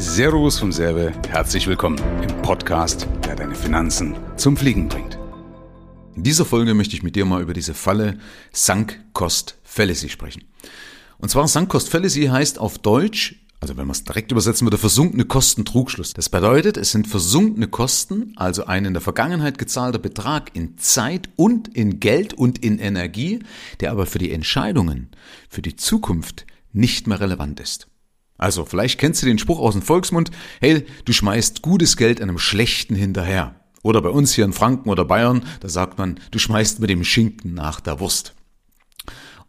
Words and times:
Servus 0.00 0.58
vom 0.58 0.72
Serbe, 0.72 1.12
herzlich 1.28 1.66
willkommen 1.66 2.00
im 2.22 2.40
Podcast, 2.40 3.06
der 3.22 3.36
deine 3.36 3.54
Finanzen 3.54 4.16
zum 4.38 4.56
Fliegen 4.56 4.88
bringt. 4.88 5.18
In 6.16 6.22
dieser 6.22 6.46
Folge 6.46 6.72
möchte 6.72 6.96
ich 6.96 7.02
mit 7.02 7.16
dir 7.16 7.26
mal 7.26 7.42
über 7.42 7.52
diese 7.52 7.74
Falle 7.74 8.16
Sunk 8.50 8.98
Cost 9.12 9.58
Fallacy 9.62 10.08
sprechen. 10.08 10.44
Und 11.18 11.28
zwar 11.28 11.46
Sunk 11.48 11.68
Cost 11.68 11.90
Fallacy 11.90 12.28
heißt 12.28 12.58
auf 12.58 12.78
Deutsch, 12.78 13.44
also 13.60 13.76
wenn 13.76 13.86
wir 13.86 13.92
es 13.92 14.02
direkt 14.02 14.32
übersetzen 14.32 14.66
würde, 14.66 14.78
versunkene 14.78 15.26
Kostentrugschluss. 15.26 16.14
Das 16.14 16.30
bedeutet, 16.30 16.78
es 16.78 16.92
sind 16.92 17.06
versunkene 17.06 17.68
Kosten, 17.68 18.32
also 18.36 18.64
ein 18.64 18.86
in 18.86 18.94
der 18.94 19.02
Vergangenheit 19.02 19.58
gezahlter 19.58 19.98
Betrag 19.98 20.56
in 20.56 20.78
Zeit 20.78 21.28
und 21.36 21.76
in 21.76 22.00
Geld 22.00 22.32
und 22.32 22.64
in 22.64 22.78
Energie, 22.78 23.40
der 23.80 23.90
aber 23.90 24.06
für 24.06 24.18
die 24.18 24.32
Entscheidungen, 24.32 25.10
für 25.50 25.60
die 25.60 25.76
Zukunft 25.76 26.46
nicht 26.72 27.06
mehr 27.06 27.20
relevant 27.20 27.60
ist. 27.60 27.89
Also 28.40 28.64
vielleicht 28.64 28.98
kennst 28.98 29.20
du 29.20 29.26
den 29.26 29.38
Spruch 29.38 29.58
aus 29.58 29.74
dem 29.74 29.82
Volksmund, 29.82 30.30
hey, 30.62 30.86
du 31.04 31.12
schmeißt 31.12 31.60
gutes 31.60 31.98
Geld 31.98 32.22
einem 32.22 32.38
schlechten 32.38 32.94
hinterher. 32.94 33.54
Oder 33.82 34.00
bei 34.00 34.08
uns 34.08 34.32
hier 34.32 34.46
in 34.46 34.54
Franken 34.54 34.88
oder 34.88 35.04
Bayern, 35.04 35.44
da 35.60 35.68
sagt 35.68 35.98
man, 35.98 36.18
du 36.30 36.38
schmeißt 36.38 36.80
mit 36.80 36.88
dem 36.88 37.04
Schinken 37.04 37.52
nach 37.52 37.80
der 37.80 38.00
Wurst. 38.00 38.34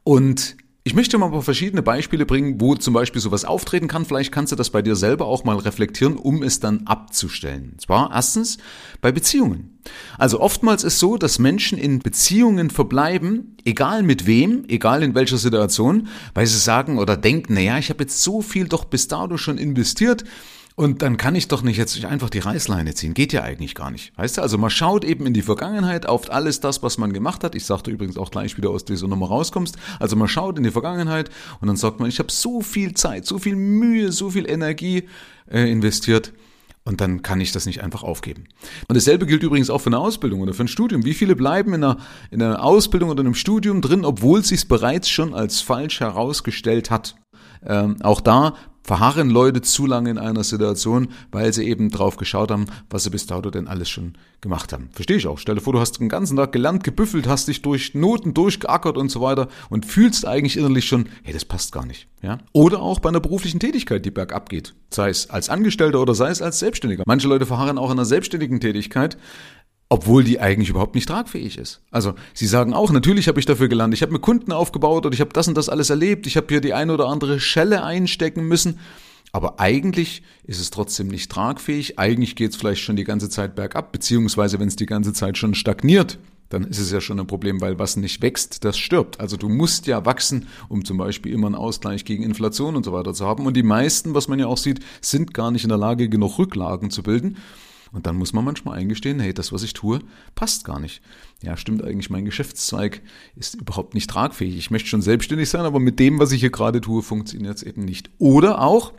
Und 0.04 0.58
ich 0.84 0.96
möchte 0.96 1.18
mal 1.20 1.28
ein 1.28 1.32
paar 1.32 1.44
verschiedene 1.44 1.84
Beispiele 1.84 2.26
bringen, 2.26 2.60
wo 2.60 2.74
zum 2.74 2.96
Beispiel 2.96 3.22
sowas 3.22 3.46
auftreten 3.46 3.88
kann. 3.88 4.04
Vielleicht 4.04 4.32
kannst 4.32 4.52
du 4.52 4.56
das 4.56 4.72
bei 4.72 4.82
dir 4.82 4.96
selber 4.96 5.28
auch 5.28 5.44
mal 5.44 5.58
reflektieren, 5.58 6.18
um 6.18 6.42
es 6.42 6.60
dann 6.60 6.88
abzustellen. 6.88 7.74
Und 7.74 7.82
zwar 7.82 8.12
erstens 8.12 8.58
bei 9.00 9.12
Beziehungen. 9.12 9.80
Also 10.18 10.40
oftmals 10.40 10.84
ist 10.84 10.98
so, 10.98 11.18
dass 11.18 11.38
Menschen 11.38 11.78
in 11.78 12.00
Beziehungen 12.00 12.72
verbleiben, 12.72 13.58
egal 13.64 14.02
mit 14.02 14.26
wem, 14.26 14.64
egal 14.70 15.04
in 15.04 15.14
welcher 15.14 15.38
Situation, 15.38 16.08
weil 16.34 16.48
sie 16.48 16.58
sagen 16.58 16.98
oder 16.98 17.16
denken, 17.16 17.54
naja, 17.54 17.78
ich 17.78 17.92
habe 17.92 18.04
jetzt 18.04 18.24
so 18.24 18.42
viel 18.42 18.68
doch 18.68 18.86
bis 18.86 19.08
dato 19.08 19.38
schon 19.38 19.60
investiert 19.60 20.24
und 20.76 21.02
dann 21.02 21.18
kann 21.18 21.36
ich 21.36 21.48
doch 21.48 21.64
nicht 21.64 21.78
jetzt 21.78 22.04
einfach 22.06 22.30
die 22.30 22.40
Reißleine 22.40 22.94
ziehen. 22.94 23.14
Geht 23.14 23.34
ja 23.34 23.44
eigentlich 23.44 23.76
gar 23.76 23.92
nicht. 23.92 24.18
Weißt 24.18 24.38
du, 24.38 24.42
also 24.42 24.58
man 24.58 24.70
schaut 24.70 25.04
eben 25.04 25.26
in 25.26 25.34
die 25.34 25.42
Vergangenheit 25.42 26.06
auf 26.06 26.32
alles 26.32 26.60
das, 26.60 26.82
was 26.82 26.98
man 26.98 27.14
gemacht 27.14 27.44
hat. 27.44 27.56
Ich 27.56 27.66
sagte 27.66 27.92
übrigens 27.92 28.18
auch 28.18 28.32
gleich 28.32 28.58
wieder 28.58 28.70
aus 28.70 28.86
dieser 28.86 29.08
Nummer 29.08 29.28
rauskommst. 29.28 29.78
Also 30.00 30.16
man 30.16 30.28
schaut 30.28 30.58
in 30.58 30.64
die 30.64 30.72
Vergangenheit 30.72 31.30
und 31.60 31.68
dann 31.68 31.76
sagt 31.76 32.00
man, 32.00 32.08
ich 32.08 32.20
habe 32.20 32.32
so 32.32 32.62
viel 32.62 32.94
Zeit, 32.94 33.26
so 33.26 33.38
viel 33.38 33.56
Mühe, 33.56 34.12
so 34.12 34.30
viel 34.30 34.50
Energie 34.50 35.08
äh, 35.52 35.70
investiert. 35.70 36.32
Und 36.84 37.00
dann 37.00 37.22
kann 37.22 37.40
ich 37.42 37.52
das 37.52 37.68
nicht 37.68 37.84
einfach 37.84 38.02
aufgeben. 38.02 38.46
Und 38.88 38.96
dasselbe 38.96 39.28
gilt 39.28 39.44
übrigens 39.44 39.70
auch 39.70 39.80
für 39.80 39.90
eine 39.90 40.00
Ausbildung 40.00 40.42
oder 40.42 40.54
für 40.54 40.64
ein 40.64 40.68
Studium. 40.68 41.06
Wie 41.06 41.14
viele 41.14 41.36
bleiben 41.36 41.74
in 41.74 41.84
einer, 41.84 41.98
in 42.32 42.42
einer 42.42 42.64
Ausbildung 42.64 43.12
oder 43.12 43.20
einem 43.20 43.36
Studium 43.36 43.82
drin, 43.82 44.04
obwohl 44.04 44.40
es 44.40 44.48
sich 44.48 44.68
bereits 44.68 45.08
schon 45.08 45.36
als 45.36 45.62
falsch 45.62 46.00
herausgestellt 46.00 46.90
hat? 46.90 47.16
Ähm, 47.64 47.98
auch 48.02 48.22
da 48.22 48.56
verharren 48.84 49.30
Leute 49.30 49.62
zu 49.62 49.86
lange 49.86 50.10
in 50.10 50.18
einer 50.18 50.44
Situation, 50.44 51.10
weil 51.32 51.54
sie 51.54 51.68
eben 51.68 51.90
drauf 51.90 52.18
geschaut 52.18 52.52
haben, 52.52 52.66
was 52.90 53.04
sie 53.04 53.10
bis 53.10 53.26
dato 53.26 53.50
denn 53.52 53.68
alles 53.68 53.90
schon 53.90 54.14
gemacht 54.42 54.74
haben. 54.74 54.90
Verstehe 54.92 55.18
ich 55.18 55.28
auch. 55.28 55.38
Stell 55.38 55.56
dir 55.56 55.62
vor, 55.62 55.74
du 55.74 55.80
hast 55.80 56.00
den 56.00 56.10
ganzen 56.10 56.36
Tag 56.36 56.52
gelernt, 56.52 56.84
gebüffelt, 56.84 57.28
hast 57.28 57.48
dich 57.48 57.62
durch 57.62 57.94
Noten 57.94 58.34
durchgeackert 58.34 58.98
und 58.98 59.10
so 59.10 59.22
weiter 59.22 59.48
und 59.70 59.86
fühlst 59.86 60.26
eigentlich 60.26 60.58
innerlich 60.58 60.86
schon, 60.86 61.10
hey, 61.24 61.34
das 61.34 61.46
passt 61.46 61.72
gar 61.72 61.86
nicht. 61.86 62.08
Ja? 62.22 62.40
Oder 62.52 62.82
auch 62.82 63.00
bei 63.00 63.10
einer 63.10 63.20
beruflichen 63.20 63.60
Tätigkeit, 63.60 64.04
die 64.06 64.12
bergab 64.12 64.50
geht. 64.50 64.74
Sei 64.90 65.10
es 65.10 65.30
als 65.30 65.50
Angestellter 65.50 66.02
oder 66.02 66.16
sei 66.16 66.30
es 66.30 66.42
als 66.42 66.60
Selbstständiger. 66.60 67.04
Manche 67.06 67.28
Leute 67.28 67.46
verharren 67.46 67.78
auch 67.78 67.92
in 67.92 67.98
einer 67.98 68.06
selbstständigen 68.06 68.60
Tätigkeit, 68.60 69.18
obwohl 69.92 70.24
die 70.24 70.40
eigentlich 70.40 70.70
überhaupt 70.70 70.96
nicht 70.96 71.10
tragfähig 71.10 71.58
ist. 71.58 71.82
Also 71.92 72.14
sie 72.34 72.48
sagen 72.48 72.74
auch, 72.74 72.92
natürlich 72.92 73.28
habe 73.28 73.42
ich 73.42 73.46
dafür 73.46 73.68
gelernt, 73.68 73.94
ich 73.94 74.02
habe 74.02 74.14
mir 74.14 74.20
Kunden 74.20 74.54
aufgebaut 74.54 75.06
und 75.06 75.14
ich 75.14 75.20
habe 75.20 75.34
das 75.34 75.50
und 75.50 75.58
das 75.58 75.68
alles 75.68 75.90
erlebt, 75.90 76.26
ich 76.28 76.38
habe 76.38 76.48
hier 76.48 76.62
die 76.62 76.74
eine 76.74 76.94
oder 76.94 77.08
andere 77.08 77.42
Schelle 77.42 77.84
einstecken 77.84 78.48
müssen, 78.48 78.80
aber 79.34 79.60
eigentlich 79.60 80.24
ist 80.46 80.62
es 80.62 80.70
trotzdem 80.70 81.10
nicht 81.10 81.30
tragfähig, 81.30 82.00
eigentlich 82.00 82.38
geht 82.38 82.52
es 82.52 82.56
vielleicht 82.56 82.82
schon 82.82 82.96
die 82.96 83.04
ganze 83.04 83.28
Zeit 83.28 83.54
bergab, 83.54 83.92
beziehungsweise 83.92 84.62
wenn 84.62 84.70
es 84.70 84.78
die 84.78 84.86
ganze 84.86 85.12
Zeit 85.12 85.38
schon 85.38 85.56
stagniert, 85.56 86.20
dann 86.48 86.64
ist 86.64 86.80
es 86.80 86.90
ja 86.90 87.02
schon 87.02 87.20
ein 87.20 87.28
Problem, 87.28 87.60
weil 87.60 87.78
was 87.78 87.98
nicht 87.98 88.22
wächst, 88.22 88.64
das 88.64 88.78
stirbt. 88.78 89.20
Also 89.20 89.36
du 89.36 89.50
musst 89.50 89.88
ja 89.88 90.06
wachsen, 90.06 90.48
um 90.70 90.86
zum 90.86 90.98
Beispiel 90.98 91.34
immer 91.34 91.48
einen 91.48 91.56
Ausgleich 91.56 92.06
gegen 92.06 92.24
Inflation 92.24 92.78
und 92.78 92.86
so 92.86 92.94
weiter 92.94 93.14
zu 93.14 93.26
haben. 93.26 93.46
Und 93.46 93.56
die 93.56 93.64
meisten, 93.64 94.14
was 94.14 94.30
man 94.30 94.40
ja 94.40 94.48
auch 94.48 94.58
sieht, 94.58 94.80
sind 95.02 95.34
gar 95.34 95.52
nicht 95.52 95.64
in 95.64 95.70
der 95.70 95.78
Lage, 95.78 96.10
genug 96.10 96.40
Rücklagen 96.40 96.92
zu 96.92 97.04
bilden. 97.04 97.38
Und 97.92 98.08
dann 98.08 98.16
muss 98.16 98.34
man 98.34 98.46
manchmal 98.46 98.78
eingestehen, 98.78 99.20
hey, 99.20 99.34
das, 99.34 99.52
was 99.52 99.64
ich 99.64 99.74
tue, 99.74 100.00
passt 100.34 100.64
gar 100.64 100.80
nicht. 100.80 101.02
Ja, 101.42 101.58
stimmt 101.58 101.84
eigentlich, 101.84 102.10
mein 102.10 102.26
Geschäftszweig 102.26 103.02
ist 103.36 103.56
überhaupt 103.56 103.94
nicht 103.94 104.10
tragfähig. 104.10 104.58
Ich 104.58 104.72
möchte 104.72 104.88
schon 104.88 105.02
selbstständig 105.02 105.50
sein, 105.50 105.66
aber 105.66 105.80
mit 105.80 106.00
dem, 106.00 106.20
was 106.20 106.32
ich 106.32 106.40
hier 106.40 106.52
gerade 106.52 106.80
tue, 106.80 107.04
funktioniert 107.04 107.58
es 107.58 107.64
eben 107.64 107.84
nicht. 107.84 108.10
Oder 108.18 108.62
auch, 108.62 108.94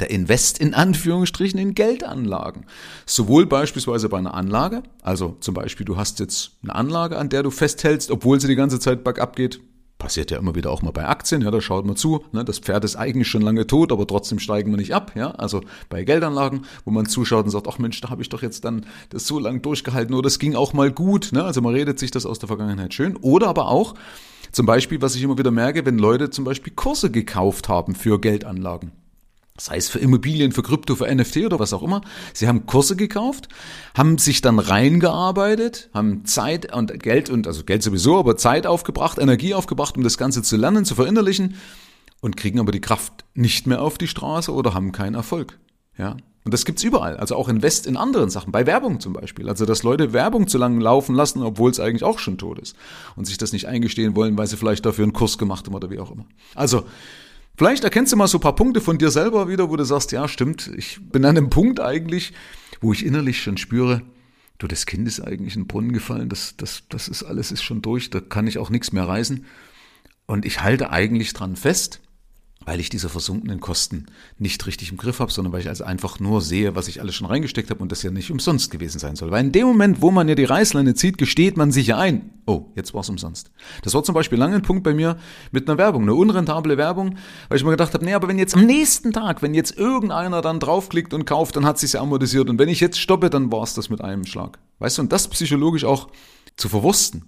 der 0.00 0.10
Invest 0.10 0.58
in 0.58 0.74
Anführungsstrichen 0.74 1.60
in 1.60 1.74
Geldanlagen. 1.74 2.64
Sowohl 3.06 3.46
beispielsweise 3.46 4.08
bei 4.08 4.18
einer 4.18 4.34
Anlage, 4.34 4.82
also 5.02 5.36
zum 5.40 5.54
Beispiel 5.54 5.84
du 5.84 5.96
hast 5.96 6.20
jetzt 6.20 6.52
eine 6.62 6.74
Anlage, 6.74 7.18
an 7.18 7.28
der 7.28 7.42
du 7.42 7.50
festhältst, 7.50 8.10
obwohl 8.10 8.40
sie 8.40 8.48
die 8.48 8.56
ganze 8.56 8.80
Zeit 8.80 9.04
bergab 9.04 9.36
geht, 9.36 9.60
passiert 10.00 10.32
ja 10.32 10.38
immer 10.38 10.56
wieder 10.56 10.72
auch 10.72 10.82
mal 10.82 10.90
bei 10.90 11.06
Aktien, 11.06 11.42
ja, 11.42 11.52
da 11.52 11.60
schaut 11.60 11.86
man 11.86 11.94
zu, 11.94 12.24
ne, 12.32 12.44
das 12.44 12.58
Pferd 12.58 12.82
ist 12.84 12.96
eigentlich 12.96 13.28
schon 13.28 13.42
lange 13.42 13.68
tot, 13.68 13.92
aber 13.92 14.04
trotzdem 14.08 14.40
steigen 14.40 14.72
wir 14.72 14.78
nicht 14.78 14.92
ab, 14.92 15.12
ja, 15.14 15.30
also 15.30 15.60
bei 15.88 16.02
Geldanlagen, 16.02 16.62
wo 16.84 16.90
man 16.90 17.06
zuschaut 17.06 17.44
und 17.44 17.50
sagt, 17.50 17.68
ach 17.68 17.78
Mensch, 17.78 18.00
da 18.00 18.10
habe 18.10 18.22
ich 18.22 18.28
doch 18.28 18.42
jetzt 18.42 18.64
dann 18.64 18.86
das 19.10 19.28
so 19.28 19.38
lange 19.38 19.60
durchgehalten 19.60 20.12
oder 20.14 20.24
das 20.24 20.40
ging 20.40 20.56
auch 20.56 20.72
mal 20.72 20.90
gut, 20.90 21.30
ne, 21.30 21.44
also 21.44 21.60
man 21.60 21.74
redet 21.74 22.00
sich 22.00 22.10
das 22.10 22.26
aus 22.26 22.40
der 22.40 22.48
Vergangenheit 22.48 22.92
schön, 22.92 23.16
oder 23.18 23.46
aber 23.46 23.68
auch 23.68 23.94
zum 24.50 24.66
Beispiel, 24.66 25.00
was 25.00 25.14
ich 25.14 25.22
immer 25.22 25.38
wieder 25.38 25.52
merke, 25.52 25.86
wenn 25.86 25.98
Leute 25.98 26.30
zum 26.30 26.44
Beispiel 26.44 26.72
Kurse 26.74 27.12
gekauft 27.12 27.68
haben 27.68 27.94
für 27.94 28.20
Geldanlagen 28.20 28.90
sei 29.60 29.76
es 29.76 29.88
für 29.88 29.98
Immobilien, 29.98 30.52
für 30.52 30.62
Krypto, 30.62 30.96
für 30.96 31.12
NFT 31.14 31.38
oder 31.38 31.58
was 31.58 31.72
auch 31.72 31.82
immer. 31.82 32.00
Sie 32.32 32.48
haben 32.48 32.66
Kurse 32.66 32.96
gekauft, 32.96 33.48
haben 33.96 34.18
sich 34.18 34.40
dann 34.40 34.58
reingearbeitet, 34.58 35.90
haben 35.92 36.24
Zeit 36.24 36.74
und 36.74 36.98
Geld 37.02 37.30
und 37.30 37.46
also 37.46 37.64
Geld 37.64 37.82
sowieso, 37.82 38.18
aber 38.18 38.36
Zeit 38.36 38.66
aufgebracht, 38.66 39.18
Energie 39.18 39.54
aufgebracht, 39.54 39.96
um 39.96 40.02
das 40.02 40.18
Ganze 40.18 40.42
zu 40.42 40.56
lernen, 40.56 40.84
zu 40.84 40.94
verinnerlichen 40.94 41.56
und 42.20 42.36
kriegen 42.36 42.58
aber 42.58 42.72
die 42.72 42.80
Kraft 42.80 43.24
nicht 43.34 43.66
mehr 43.66 43.82
auf 43.82 43.98
die 43.98 44.08
Straße 44.08 44.52
oder 44.52 44.74
haben 44.74 44.92
keinen 44.92 45.14
Erfolg. 45.14 45.58
Ja. 45.98 46.16
Und 46.42 46.54
das 46.54 46.64
gibt's 46.64 46.82
überall, 46.82 47.18
also 47.18 47.36
auch 47.36 47.50
Invest 47.50 47.86
in 47.86 47.98
anderen 47.98 48.30
Sachen, 48.30 48.50
bei 48.50 48.66
Werbung 48.66 48.98
zum 48.98 49.12
Beispiel. 49.12 49.46
Also 49.46 49.66
dass 49.66 49.82
Leute 49.82 50.14
Werbung 50.14 50.48
zu 50.48 50.56
lange 50.56 50.82
laufen 50.82 51.14
lassen, 51.14 51.42
obwohl 51.42 51.70
es 51.70 51.78
eigentlich 51.78 52.02
auch 52.02 52.18
schon 52.18 52.38
tot 52.38 52.58
ist 52.58 52.74
und 53.14 53.26
sich 53.26 53.36
das 53.36 53.52
nicht 53.52 53.68
eingestehen 53.68 54.16
wollen, 54.16 54.38
weil 54.38 54.46
sie 54.46 54.56
vielleicht 54.56 54.86
dafür 54.86 55.02
einen 55.02 55.12
Kurs 55.12 55.36
gemacht 55.36 55.66
haben 55.66 55.74
oder 55.74 55.90
wie 55.90 55.98
auch 55.98 56.10
immer. 56.10 56.24
Also 56.54 56.84
Vielleicht 57.60 57.84
erkennst 57.84 58.10
du 58.10 58.16
mal 58.16 58.26
so 58.26 58.38
ein 58.38 58.40
paar 58.40 58.54
Punkte 58.54 58.80
von 58.80 58.96
dir 58.96 59.10
selber 59.10 59.46
wieder, 59.46 59.68
wo 59.68 59.76
du 59.76 59.84
sagst, 59.84 60.12
ja, 60.12 60.26
stimmt, 60.28 60.70
ich 60.78 60.98
bin 60.98 61.26
an 61.26 61.36
einem 61.36 61.50
Punkt 61.50 61.78
eigentlich, 61.78 62.32
wo 62.80 62.94
ich 62.94 63.04
innerlich 63.04 63.42
schon 63.42 63.58
spüre, 63.58 64.00
du, 64.56 64.66
das 64.66 64.86
Kind 64.86 65.06
ist 65.06 65.20
eigentlich 65.20 65.56
in 65.56 65.64
den 65.64 65.66
Brunnen 65.66 65.92
gefallen, 65.92 66.30
das, 66.30 66.56
das, 66.56 66.84
das 66.88 67.06
ist 67.06 67.22
alles 67.22 67.52
ist 67.52 67.62
schon 67.62 67.82
durch, 67.82 68.08
da 68.08 68.20
kann 68.20 68.46
ich 68.46 68.56
auch 68.56 68.70
nichts 68.70 68.92
mehr 68.92 69.06
reißen. 69.06 69.44
Und 70.24 70.46
ich 70.46 70.62
halte 70.62 70.88
eigentlich 70.88 71.34
dran 71.34 71.54
fest, 71.54 72.00
weil 72.66 72.78
ich 72.78 72.90
diese 72.90 73.08
versunkenen 73.08 73.58
Kosten 73.58 74.06
nicht 74.38 74.66
richtig 74.66 74.90
im 74.90 74.98
Griff 74.98 75.20
habe, 75.20 75.32
sondern 75.32 75.52
weil 75.52 75.62
ich 75.62 75.68
also 75.68 75.84
einfach 75.84 76.20
nur 76.20 76.42
sehe, 76.42 76.76
was 76.76 76.88
ich 76.88 77.00
alles 77.00 77.14
schon 77.14 77.26
reingesteckt 77.26 77.70
habe 77.70 77.80
und 77.80 77.90
das 77.90 78.02
ja 78.02 78.10
nicht 78.10 78.30
umsonst 78.30 78.70
gewesen 78.70 78.98
sein 78.98 79.16
soll. 79.16 79.30
Weil 79.30 79.46
in 79.46 79.52
dem 79.52 79.66
Moment, 79.66 80.02
wo 80.02 80.10
man 80.10 80.28
ja 80.28 80.34
die 80.34 80.44
Reißleine 80.44 80.94
zieht, 80.94 81.16
gesteht 81.16 81.56
man 81.56 81.72
sich 81.72 81.86
ja 81.86 81.98
ein, 81.98 82.30
oh, 82.44 82.66
jetzt 82.76 82.92
war 82.92 83.00
es 83.00 83.08
umsonst. 83.08 83.50
Das 83.82 83.94
war 83.94 84.04
zum 84.04 84.14
Beispiel 84.14 84.38
lange 84.38 84.56
ein 84.56 84.62
Punkt 84.62 84.84
bei 84.84 84.92
mir 84.92 85.16
mit 85.52 85.68
einer 85.68 85.78
Werbung, 85.78 86.02
eine 86.02 86.14
unrentable 86.14 86.76
Werbung, 86.76 87.16
weil 87.48 87.56
ich 87.56 87.64
mir 87.64 87.70
gedacht 87.70 87.94
habe, 87.94 88.04
nee, 88.04 88.12
aber 88.12 88.28
wenn 88.28 88.38
jetzt 88.38 88.54
am 88.54 88.66
nächsten 88.66 89.12
Tag, 89.12 89.40
wenn 89.40 89.54
jetzt 89.54 89.78
irgendeiner 89.78 90.42
dann 90.42 90.60
draufklickt 90.60 91.14
und 91.14 91.24
kauft, 91.24 91.56
dann 91.56 91.64
hat 91.64 91.78
sich's 91.78 91.94
ja 91.94 92.02
amortisiert 92.02 92.50
und 92.50 92.58
wenn 92.58 92.68
ich 92.68 92.80
jetzt 92.80 93.00
stoppe, 93.00 93.30
dann 93.30 93.50
war 93.50 93.62
es 93.62 93.72
das 93.72 93.88
mit 93.88 94.02
einem 94.02 94.26
Schlag. 94.26 94.58
Weißt 94.80 94.98
du, 94.98 95.02
und 95.02 95.12
das 95.12 95.28
psychologisch 95.28 95.84
auch 95.84 96.08
zu 96.56 96.68
verwursten. 96.68 97.24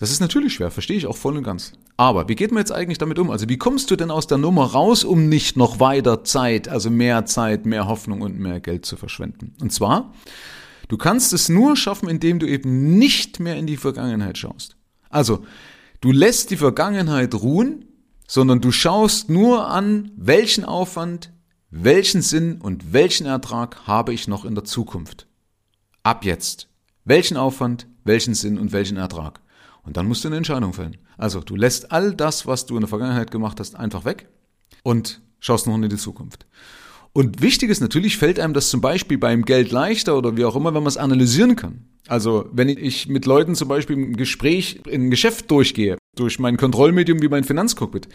Das 0.00 0.10
ist 0.10 0.20
natürlich 0.20 0.54
schwer, 0.54 0.70
verstehe 0.70 0.96
ich 0.96 1.06
auch 1.06 1.16
voll 1.16 1.36
und 1.36 1.42
ganz. 1.42 1.72
Aber 1.98 2.26
wie 2.26 2.34
geht 2.34 2.52
man 2.52 2.62
jetzt 2.62 2.72
eigentlich 2.72 2.96
damit 2.96 3.18
um? 3.18 3.30
Also 3.30 3.50
wie 3.50 3.58
kommst 3.58 3.90
du 3.90 3.96
denn 3.96 4.10
aus 4.10 4.26
der 4.26 4.38
Nummer 4.38 4.64
raus, 4.64 5.04
um 5.04 5.28
nicht 5.28 5.58
noch 5.58 5.78
weiter 5.78 6.24
Zeit, 6.24 6.68
also 6.68 6.88
mehr 6.88 7.26
Zeit, 7.26 7.66
mehr 7.66 7.86
Hoffnung 7.86 8.22
und 8.22 8.38
mehr 8.38 8.60
Geld 8.60 8.86
zu 8.86 8.96
verschwenden? 8.96 9.52
Und 9.60 9.74
zwar, 9.74 10.14
du 10.88 10.96
kannst 10.96 11.34
es 11.34 11.50
nur 11.50 11.76
schaffen, 11.76 12.08
indem 12.08 12.38
du 12.38 12.48
eben 12.48 12.98
nicht 12.98 13.40
mehr 13.40 13.56
in 13.56 13.66
die 13.66 13.76
Vergangenheit 13.76 14.38
schaust. 14.38 14.74
Also, 15.10 15.44
du 16.00 16.12
lässt 16.12 16.50
die 16.50 16.56
Vergangenheit 16.56 17.34
ruhen, 17.34 17.84
sondern 18.26 18.62
du 18.62 18.72
schaust 18.72 19.28
nur 19.28 19.68
an, 19.68 20.12
welchen 20.16 20.64
Aufwand, 20.64 21.30
welchen 21.68 22.22
Sinn 22.22 22.62
und 22.62 22.94
welchen 22.94 23.26
Ertrag 23.26 23.86
habe 23.86 24.14
ich 24.14 24.28
noch 24.28 24.46
in 24.46 24.54
der 24.54 24.64
Zukunft. 24.64 25.26
Ab 26.04 26.24
jetzt. 26.24 26.68
Welchen 27.04 27.36
Aufwand, 27.36 27.86
welchen 28.04 28.32
Sinn 28.34 28.58
und 28.58 28.72
welchen 28.72 28.96
Ertrag. 28.96 29.42
Und 29.82 29.96
dann 29.96 30.06
musst 30.06 30.24
du 30.24 30.28
eine 30.28 30.36
Entscheidung 30.36 30.72
fällen. 30.72 30.98
Also 31.16 31.40
du 31.40 31.56
lässt 31.56 31.92
all 31.92 32.14
das, 32.14 32.46
was 32.46 32.66
du 32.66 32.76
in 32.76 32.80
der 32.80 32.88
Vergangenheit 32.88 33.30
gemacht 33.30 33.60
hast, 33.60 33.76
einfach 33.76 34.04
weg 34.04 34.28
und 34.82 35.20
schaust 35.40 35.66
noch 35.66 35.74
in 35.74 35.88
die 35.88 35.96
Zukunft. 35.96 36.46
Und 37.12 37.42
wichtig 37.42 37.70
ist 37.70 37.80
natürlich, 37.80 38.18
fällt 38.18 38.38
einem 38.38 38.54
das 38.54 38.70
zum 38.70 38.80
Beispiel 38.80 39.18
beim 39.18 39.44
Geld 39.44 39.72
leichter 39.72 40.16
oder 40.16 40.36
wie 40.36 40.44
auch 40.44 40.54
immer, 40.54 40.74
wenn 40.74 40.82
man 40.82 40.88
es 40.88 40.96
analysieren 40.96 41.56
kann. 41.56 41.86
Also 42.06 42.48
wenn 42.52 42.68
ich 42.68 43.08
mit 43.08 43.26
Leuten 43.26 43.54
zum 43.54 43.68
Beispiel 43.68 43.96
im 43.96 44.16
Gespräch 44.16 44.80
in 44.86 45.06
ein 45.06 45.10
Geschäft 45.10 45.50
durchgehe, 45.50 45.96
durch 46.16 46.38
mein 46.38 46.56
Kontrollmedium 46.56 47.22
wie 47.22 47.28
mein 47.28 47.44
Finanzcockpit, 47.44 48.08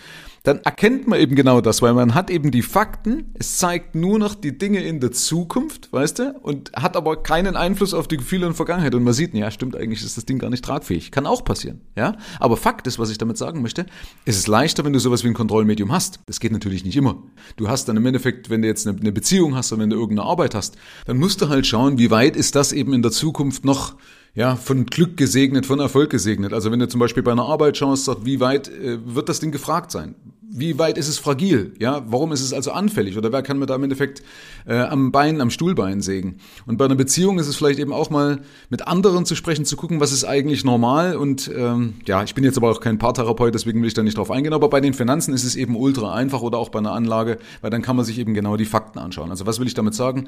dann 0.43 0.59
erkennt 0.59 1.07
man 1.07 1.19
eben 1.19 1.35
genau 1.35 1.61
das, 1.61 1.81
weil 1.81 1.93
man 1.93 2.13
hat 2.13 2.29
eben 2.29 2.51
die 2.51 2.61
Fakten, 2.61 3.31
es 3.35 3.57
zeigt 3.57 3.95
nur 3.95 4.19
noch 4.19 4.35
die 4.35 4.57
Dinge 4.57 4.83
in 4.83 4.99
der 4.99 5.11
Zukunft, 5.11 5.91
weißt 5.93 6.19
du, 6.19 6.35
und 6.41 6.71
hat 6.73 6.97
aber 6.97 7.23
keinen 7.23 7.55
Einfluss 7.55 7.93
auf 7.93 8.07
die 8.07 8.17
Gefühle 8.17 8.47
der 8.47 8.53
Vergangenheit. 8.53 8.93
Und 8.95 9.03
man 9.03 9.13
sieht, 9.13 9.33
ja, 9.33 9.49
stimmt, 9.49 9.75
eigentlich 9.75 10.03
ist 10.03 10.17
das 10.17 10.25
Ding 10.25 10.39
gar 10.39 10.49
nicht 10.49 10.63
tragfähig. 10.63 11.11
Kann 11.11 11.25
auch 11.25 11.43
passieren, 11.43 11.81
ja. 11.95 12.17
Aber 12.39 12.57
Fakt 12.57 12.85
ist, 12.85 12.99
was 12.99 13.09
ich 13.09 13.17
damit 13.17 13.37
sagen 13.37 13.61
möchte, 13.61 13.85
es 14.25 14.37
ist 14.37 14.47
leichter, 14.47 14.83
wenn 14.83 14.93
du 14.93 14.99
sowas 14.99 15.23
wie 15.23 15.29
ein 15.29 15.33
Kontrollmedium 15.33 15.91
hast. 15.91 16.19
Das 16.27 16.39
geht 16.39 16.51
natürlich 16.51 16.83
nicht 16.83 16.97
immer. 16.97 17.23
Du 17.55 17.69
hast 17.69 17.87
dann 17.87 17.97
im 17.97 18.05
Endeffekt, 18.05 18.49
wenn 18.49 18.61
du 18.61 18.67
jetzt 18.67 18.85
eine 18.87 19.11
Beziehung 19.11 19.55
hast 19.55 19.71
oder 19.71 19.81
wenn 19.81 19.89
du 19.89 19.95
irgendeine 19.95 20.27
Arbeit 20.27 20.53
hast, 20.53 20.77
dann 21.05 21.17
musst 21.17 21.41
du 21.41 21.49
halt 21.49 21.65
schauen, 21.65 21.97
wie 21.97 22.11
weit 22.11 22.35
ist 22.35 22.55
das 22.55 22.73
eben 22.73 22.93
in 22.93 23.01
der 23.01 23.11
Zukunft 23.11 23.63
noch 23.65 23.95
ja, 24.35 24.57
von 24.57 24.85
Glück 24.85 25.15
gesegnet, 25.15 25.65
von 25.65 25.79
Erfolg 25.79 26.09
gesegnet. 26.09 26.53
Also 26.53 26.71
wenn 26.71 26.79
du 26.79 26.89
zum 26.89 26.99
Beispiel 26.99 27.23
bei 27.23 27.31
einer 27.31 27.45
Arbeit 27.45 27.77
schaust, 27.77 28.05
sagt, 28.05 28.25
wie 28.25 28.41
weit 28.41 28.67
äh, 28.67 28.97
wird 29.05 29.29
das 29.29 29.39
Ding 29.39 29.51
gefragt 29.51 29.91
sein? 29.91 30.15
Wie 30.51 30.77
weit 30.77 30.97
ist 30.97 31.07
es 31.07 31.17
fragil? 31.17 31.73
Ja, 31.79 32.03
warum 32.07 32.31
ist 32.31 32.41
es 32.41 32.53
also 32.53 32.71
anfällig? 32.71 33.17
Oder 33.17 33.31
wer 33.31 33.41
kann 33.41 33.57
mir 33.57 33.65
da 33.65 33.75
im 33.75 33.83
Endeffekt 33.83 34.21
äh, 34.65 34.77
am 34.77 35.11
Bein, 35.11 35.41
am 35.41 35.49
Stuhlbein 35.49 36.01
sägen? 36.01 36.37
Und 36.65 36.77
bei 36.77 36.85
einer 36.85 36.95
Beziehung 36.95 37.39
ist 37.39 37.47
es 37.47 37.55
vielleicht 37.55 37.79
eben 37.79 37.91
auch 37.91 38.09
mal 38.09 38.41
mit 38.69 38.87
anderen 38.87 39.25
zu 39.25 39.35
sprechen, 39.35 39.65
zu 39.65 39.75
gucken, 39.75 39.99
was 39.99 40.11
ist 40.11 40.23
eigentlich 40.23 40.63
normal. 40.63 41.15
Und 41.15 41.51
ähm, 41.55 41.95
ja, 42.05 42.23
ich 42.23 42.35
bin 42.35 42.43
jetzt 42.43 42.57
aber 42.57 42.69
auch 42.69 42.79
kein 42.79 42.99
Paartherapeut, 42.99 43.53
deswegen 43.53 43.81
will 43.81 43.87
ich 43.87 43.95
da 43.95 44.03
nicht 44.03 44.17
drauf 44.17 44.31
eingehen. 44.31 44.53
Aber 44.53 44.69
bei 44.69 44.81
den 44.81 44.93
Finanzen 44.93 45.33
ist 45.33 45.43
es 45.43 45.55
eben 45.55 45.75
ultra 45.75 46.13
einfach 46.13 46.41
oder 46.41 46.57
auch 46.57 46.69
bei 46.69 46.79
einer 46.79 46.93
Anlage, 46.93 47.39
weil 47.61 47.71
dann 47.71 47.81
kann 47.81 47.95
man 47.95 48.05
sich 48.05 48.19
eben 48.19 48.33
genau 48.33 48.55
die 48.55 48.65
Fakten 48.65 48.99
anschauen. 48.99 49.31
Also 49.31 49.45
was 49.45 49.59
will 49.59 49.67
ich 49.67 49.73
damit 49.73 49.95
sagen? 49.95 50.27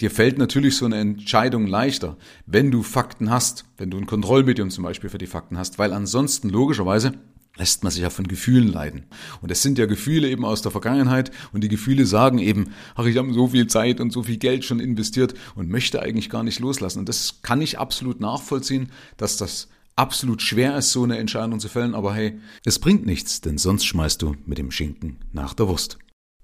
Dir 0.00 0.10
fällt 0.10 0.38
natürlich 0.38 0.76
so 0.76 0.86
eine 0.86 0.96
Entscheidung 0.96 1.66
leichter, 1.66 2.16
wenn 2.46 2.70
du 2.70 2.82
Fakten 2.82 3.30
hast, 3.30 3.64
wenn 3.76 3.90
du 3.90 3.98
ein 3.98 4.06
Kontrollmedium 4.06 4.70
zum 4.70 4.84
Beispiel 4.84 5.10
für 5.10 5.18
die 5.18 5.26
Fakten 5.26 5.58
hast, 5.58 5.78
weil 5.78 5.92
ansonsten 5.92 6.48
logischerweise 6.48 7.12
lässt 7.58 7.82
man 7.82 7.92
sich 7.92 8.02
ja 8.02 8.10
von 8.10 8.26
Gefühlen 8.26 8.68
leiden. 8.68 9.06
Und 9.42 9.50
es 9.50 9.62
sind 9.62 9.78
ja 9.78 9.86
Gefühle 9.86 10.28
eben 10.28 10.44
aus 10.44 10.62
der 10.62 10.70
Vergangenheit 10.70 11.30
und 11.52 11.62
die 11.62 11.68
Gefühle 11.68 12.06
sagen 12.06 12.38
eben, 12.38 12.70
ach, 12.94 13.04
ich 13.04 13.16
habe 13.16 13.32
so 13.34 13.48
viel 13.48 13.66
Zeit 13.66 14.00
und 14.00 14.12
so 14.12 14.22
viel 14.22 14.38
Geld 14.38 14.64
schon 14.64 14.80
investiert 14.80 15.34
und 15.54 15.68
möchte 15.68 16.00
eigentlich 16.00 16.30
gar 16.30 16.42
nicht 16.42 16.60
loslassen. 16.60 17.00
Und 17.00 17.08
das 17.08 17.42
kann 17.42 17.60
ich 17.60 17.78
absolut 17.78 18.20
nachvollziehen, 18.20 18.90
dass 19.16 19.36
das 19.36 19.68
absolut 19.96 20.40
schwer 20.40 20.76
ist, 20.78 20.92
so 20.92 21.02
eine 21.02 21.18
Entscheidung 21.18 21.60
zu 21.60 21.68
fällen. 21.68 21.94
Aber 21.94 22.14
hey, 22.14 22.38
es 22.64 22.78
bringt 22.78 23.04
nichts, 23.04 23.40
denn 23.40 23.58
sonst 23.58 23.84
schmeißt 23.84 24.22
du 24.22 24.36
mit 24.46 24.58
dem 24.58 24.70
Schinken 24.70 25.18
nach 25.32 25.54
der 25.54 25.68
Wurst. 25.68 25.98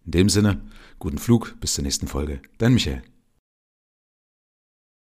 In 0.04 0.12
dem 0.12 0.28
Sinne, 0.28 0.60
guten 0.98 1.18
Flug, 1.18 1.54
bis 1.60 1.74
zur 1.74 1.84
nächsten 1.84 2.08
Folge. 2.08 2.40
Dein 2.58 2.74
Michael. 2.74 3.13